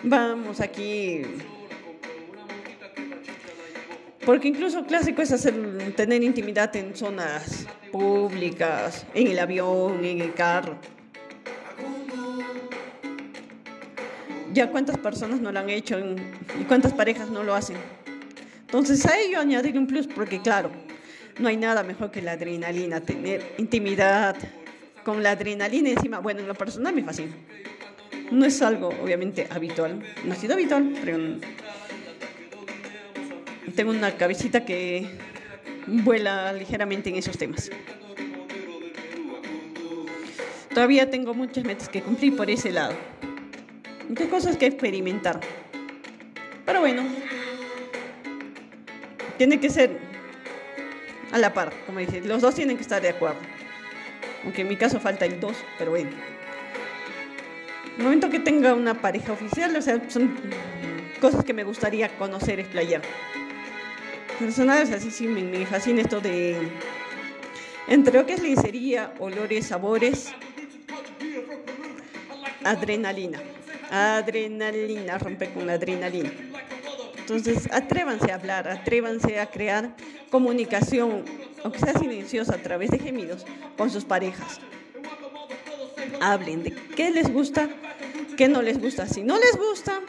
[0.03, 1.23] Vamos aquí.
[4.25, 5.55] Porque incluso clásico es hacer,
[5.97, 10.77] tener intimidad en zonas públicas, en el avión, en el carro.
[14.53, 17.77] Ya cuántas personas no lo han hecho y cuántas parejas no lo hacen.
[18.61, 20.71] Entonces a ello añadir un plus porque claro,
[21.39, 24.37] no hay nada mejor que la adrenalina, tener intimidad,
[25.05, 26.21] con la adrenalina encima.
[26.21, 27.33] Bueno, en lo personal me fascina.
[28.31, 30.03] No es algo, obviamente, habitual.
[30.25, 31.19] No ha sido habitual, pero
[33.75, 35.07] tengo una cabecita que
[35.87, 37.71] vuela ligeramente en esos temas.
[40.73, 42.95] Todavía tengo muchas metas que cumplir por ese lado.
[44.09, 45.41] Muchas cosas que experimentar.
[46.65, 47.03] Pero bueno,
[49.37, 49.99] tiene que ser
[51.33, 53.41] a la par, como dije, los dos tienen que estar de acuerdo
[54.45, 56.11] aunque en mi caso falta el 2, pero bueno.
[57.99, 60.35] El momento que tenga una pareja oficial, o sea, son
[61.21, 63.03] cosas que me gustaría conocer, explayar.
[64.39, 66.57] Personales, así sí, me, fascina esto de,
[67.87, 70.33] entre lo que es lencería, olores, sabores,
[72.65, 73.41] adrenalina.
[73.91, 76.31] Adrenalina, rompe con la adrenalina.
[77.19, 79.95] Entonces, atrévanse a hablar, atrévanse a crear
[80.31, 81.25] comunicación
[81.63, 83.47] aunque sea silenciosa a través de gemidos,
[83.77, 84.61] con sus parejas.
[86.21, 87.69] Hablen de qué les gusta,
[88.37, 89.07] qué no les gusta.
[89.07, 90.01] Si no les gusta,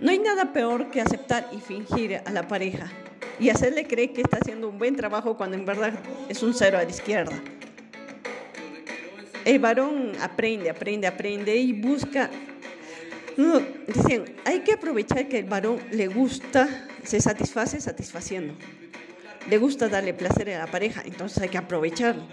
[0.00, 2.90] no hay nada peor que aceptar y fingir a la pareja
[3.38, 5.94] y hacerle creer que está haciendo un buen trabajo cuando en verdad
[6.28, 7.38] es un cero a la izquierda.
[9.44, 12.30] El varón aprende, aprende, aprende y busca.
[13.36, 18.54] No, dicen, hay que aprovechar que el varón le gusta, se satisface satisfaciendo.
[19.48, 22.26] Le gusta darle placer a la pareja, entonces hay que aprovecharlo.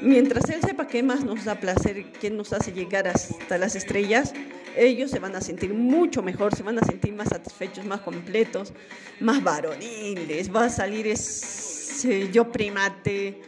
[0.00, 4.32] Mientras él sepa qué más nos da placer, qué nos hace llegar hasta las estrellas,
[4.76, 8.72] ellos se van a sentir mucho mejor, se van a sentir más satisfechos, más completos,
[9.18, 13.40] más varoniles, va a salir ese yo primate,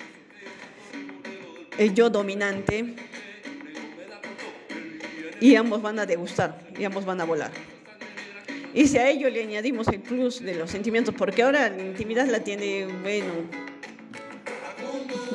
[1.79, 2.97] el yo dominante,
[5.41, 7.53] y ambos van a degustar, y ambos van a volar.
[8.73, 12.27] Y si a ello le añadimos el plus de los sentimientos, porque ahora la intimidad
[12.27, 13.33] la tiene, bueno,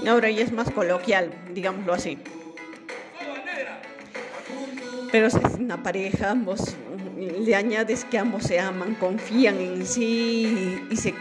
[0.08, 2.18] ahora ya es más coloquial, digámoslo así.
[5.12, 6.76] Pero si es una pareja, ambos
[7.18, 11.14] le añades que ambos se aman, confían en sí y, se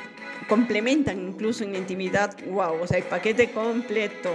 [0.49, 2.37] complementan incluso en la intimidad.
[2.47, 2.83] ¡Wow!
[2.83, 4.31] O sea, el paquete completo.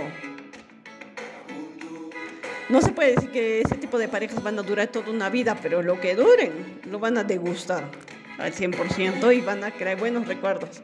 [2.70, 5.58] No se puede decir que ese tipo de parejas van a durar toda una vida,
[5.62, 7.90] pero lo que duren lo van a degustar
[8.38, 10.82] al 100% y van a crear buenos recuerdos.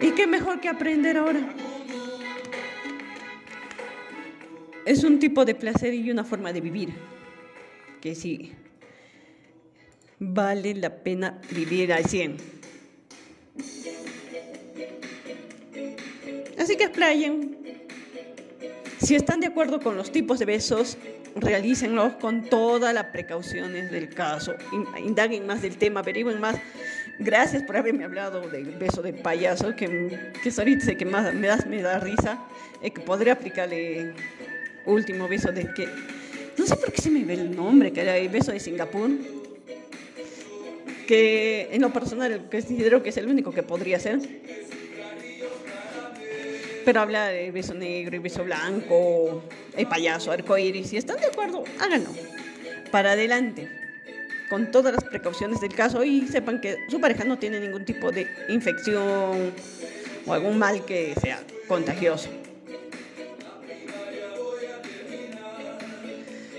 [0.00, 1.40] ¿Y qué mejor que aprender ahora?
[4.90, 6.92] es un tipo de placer y una forma de vivir
[8.00, 8.52] que sí
[10.18, 12.36] vale la pena vivir al 100.
[16.58, 17.59] Así que explayen.
[19.10, 20.96] Si están de acuerdo con los tipos de besos,
[21.34, 24.54] realícenlos con todas las precauciones del caso.
[25.04, 26.54] Indaguen más del tema, averigüen más.
[27.18, 31.58] Gracias por haberme hablado del beso de payaso, que, que ahorita que más me da,
[31.68, 32.38] me da risa,
[32.82, 34.14] eh, que podré aplicarle
[34.86, 35.88] último beso de que...
[36.56, 39.10] No sé por qué se me ve el nombre, que era el beso de Singapur.
[41.08, 44.20] Que en lo personal considero que es el único que podría ser.
[46.90, 49.44] Pero habla de beso negro y beso blanco,
[49.76, 50.88] el payaso, arcoíris.
[50.88, 52.10] Si están de acuerdo, háganlo.
[52.90, 53.70] Para adelante.
[54.48, 58.10] Con todas las precauciones del caso y sepan que su pareja no tiene ningún tipo
[58.10, 59.52] de infección
[60.26, 62.28] o algún mal que sea contagioso.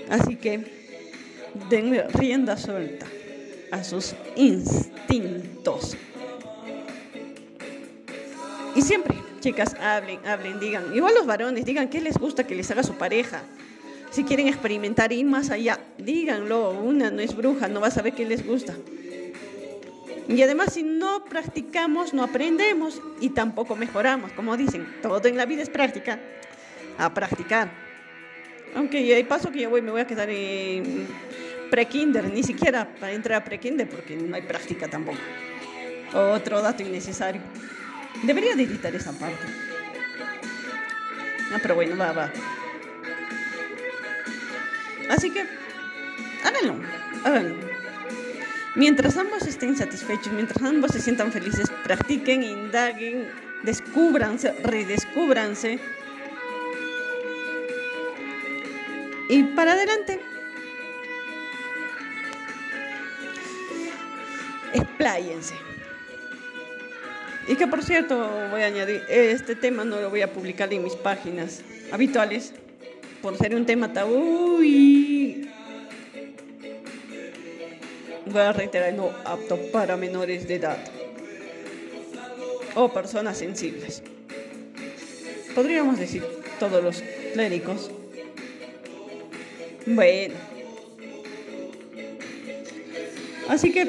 [0.08, 0.64] Así que
[1.68, 3.04] denle rienda suelta
[3.70, 5.94] a sus instintos.
[8.74, 10.94] Y siempre, chicas, hablen, hablen, digan.
[10.94, 13.42] Igual los varones, digan qué les gusta que les haga su pareja.
[14.10, 16.70] Si quieren experimentar ir más allá, díganlo.
[16.70, 18.74] Una no es bruja, no va a saber qué les gusta.
[20.28, 24.32] Y además, si no practicamos, no aprendemos y tampoco mejoramos.
[24.32, 26.20] Como dicen, todo en la vida es práctica.
[26.98, 27.70] A practicar.
[28.74, 31.06] Aunque hay paso que yo voy, me voy a quedar en
[31.70, 35.18] pre-kinder, ni siquiera para entrar a pre-kinder porque no hay práctica tampoco.
[36.14, 37.40] Otro dato innecesario.
[38.22, 39.46] Debería de editar esa parte.
[41.50, 42.32] No, pero bueno, va, va.
[45.08, 45.44] Así que,
[46.44, 46.76] háganlo,
[47.24, 47.56] háganlo.
[48.74, 53.28] Mientras ambos estén satisfechos, mientras ambos se sientan felices, practiquen, indaguen,
[53.62, 55.78] descúbranse, redescúbranse
[59.28, 60.20] y para adelante.
[64.72, 65.71] Expláyense.
[67.48, 70.84] Y que por cierto, voy a añadir, este tema no lo voy a publicar en
[70.84, 72.54] mis páginas habituales,
[73.22, 75.48] por ser un tema tabú y
[78.26, 80.78] voy a reiterar, no apto para menores de edad
[82.74, 84.02] o personas sensibles.
[85.54, 86.24] Podríamos decir
[86.58, 87.90] todos los clérigos
[89.86, 90.34] bueno.
[93.48, 93.88] Así que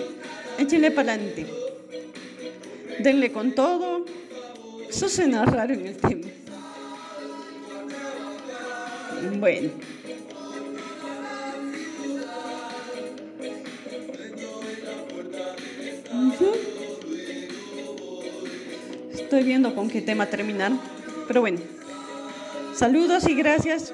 [0.57, 1.62] échenle para adelante.
[3.03, 4.05] Denle con todo.
[4.89, 6.27] Eso suena raro en el tema.
[9.39, 9.69] Bueno.
[19.11, 20.71] Estoy viendo con qué tema terminar.
[21.27, 21.59] Pero bueno.
[22.73, 23.93] Saludos y gracias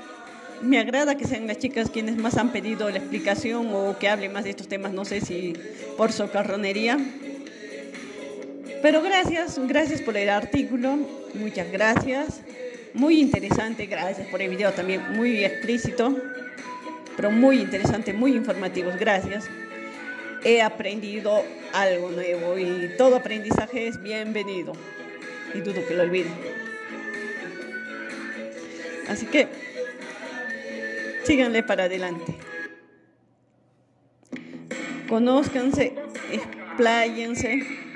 [0.61, 4.29] me agrada que sean las chicas quienes más han pedido la explicación o que hable
[4.29, 5.53] más de estos temas, no sé si
[5.97, 6.97] por socarronería.
[8.81, 10.97] Pero gracias, gracias por el artículo,
[11.33, 12.41] muchas gracias.
[12.93, 16.15] Muy interesante, gracias por el video también, muy explícito,
[17.15, 19.49] pero muy interesante, muy informativo, gracias.
[20.45, 24.73] He aprendido algo nuevo y todo aprendizaje es bienvenido.
[25.53, 26.31] y dudo que lo olviden.
[29.09, 29.47] Así que
[31.23, 32.35] síganle para adelante.
[35.09, 35.95] Conózcanse,
[36.31, 37.88] expláyense.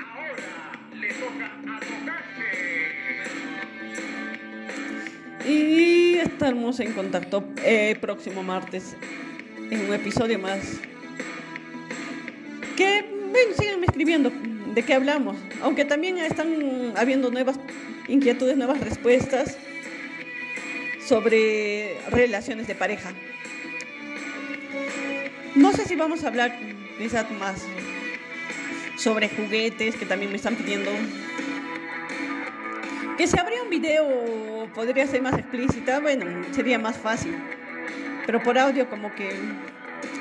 [6.34, 8.96] Y estamos en contacto eh, próximo martes
[9.70, 10.80] en un episodio más.
[12.76, 14.32] Que, ven, síganme escribiendo
[14.74, 15.36] de qué hablamos.
[15.62, 17.60] Aunque también están habiendo nuevas
[18.08, 19.56] inquietudes, nuevas respuestas
[21.06, 23.12] sobre relaciones de pareja.
[25.54, 26.58] No sé si vamos a hablar
[26.98, 27.64] quizás más
[28.96, 30.90] sobre juguetes que también me están pidiendo.
[33.16, 37.34] Que habría un video podría ser más explícita, bueno, sería más fácil.
[38.26, 39.30] Pero por audio como que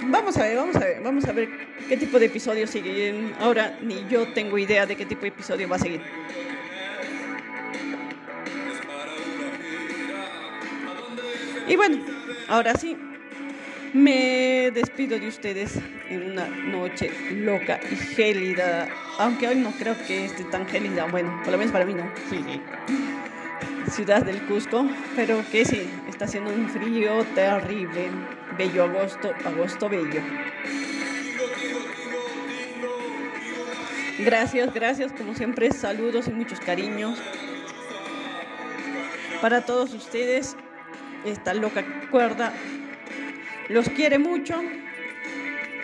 [0.04, 1.50] vamos a ver, vamos a ver, vamos a ver
[1.88, 3.34] qué tipo de episodio sigue.
[3.40, 6.02] Ahora ni yo tengo idea de qué tipo de episodio va a seguir.
[11.68, 11.98] Y bueno,
[12.50, 12.98] ahora sí,
[13.94, 15.80] me despido de ustedes
[16.10, 21.40] en una noche loca y gélida, aunque hoy no creo que esté tan gélida, bueno,
[21.44, 22.04] por lo menos para mí no.
[23.94, 28.10] Ciudad del Cusco, pero que sí, está haciendo un frío terrible,
[28.58, 30.20] bello agosto, agosto bello.
[34.18, 37.22] Gracias, gracias, como siempre, saludos y muchos cariños
[39.44, 40.56] para todos ustedes
[41.24, 42.52] esta loca cuerda.
[43.70, 44.60] Los quiere mucho.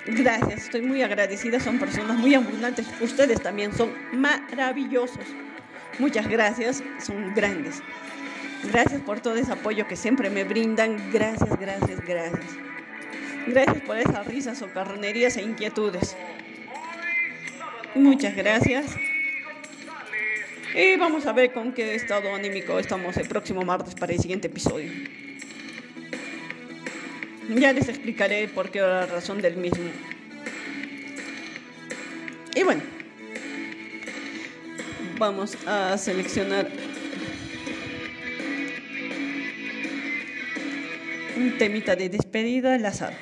[0.07, 1.59] Gracias, estoy muy agradecida.
[1.59, 2.87] Son personas muy abundantes.
[3.01, 5.25] Ustedes también son maravillosos.
[5.99, 7.81] Muchas gracias, son grandes.
[8.71, 11.11] Gracias por todo ese apoyo que siempre me brindan.
[11.11, 12.45] Gracias, gracias, gracias.
[13.47, 16.15] Gracias por esas risas, socarronerías e inquietudes.
[17.95, 18.95] Muchas gracias.
[20.75, 24.47] Y vamos a ver con qué estado anímico estamos el próximo martes para el siguiente
[24.47, 24.91] episodio.
[27.49, 29.89] Ya les explicaré por qué la razón del mismo.
[32.55, 32.81] Y bueno,
[35.19, 36.69] vamos a seleccionar
[41.35, 43.13] un temita de despedida al azar.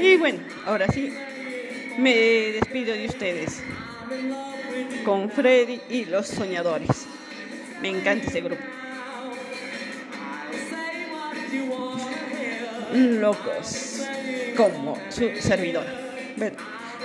[0.00, 1.12] Y bueno, ahora sí,
[1.98, 2.14] me
[2.52, 3.60] despido de ustedes
[5.04, 7.06] con Freddy y los soñadores.
[7.82, 8.77] Me encanta ese grupo.
[12.98, 14.02] Locos,
[14.56, 15.84] como su servidor.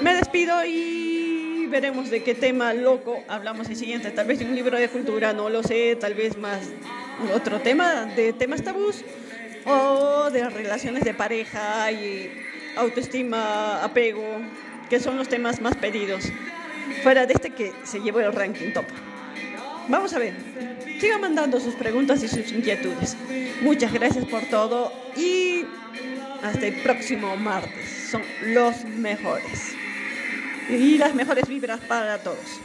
[0.01, 4.09] me despido y veremos de qué tema loco hablamos el siguiente.
[4.09, 6.61] Tal vez de un libro de cultura, no lo sé, tal vez más
[7.33, 9.03] otro tema de temas tabús
[9.65, 12.31] o de relaciones de pareja y
[12.75, 14.23] autoestima, apego,
[14.89, 16.25] que son los temas más pedidos,
[17.03, 18.85] fuera de este que se llevó el ranking top.
[19.89, 20.33] Vamos a ver,
[20.99, 23.15] sigan mandando sus preguntas y sus inquietudes.
[23.61, 25.65] Muchas gracias por todo y
[26.43, 27.89] hasta el próximo martes.
[28.11, 29.73] Son los mejores.
[30.69, 32.59] Y las mejores vibras para todos.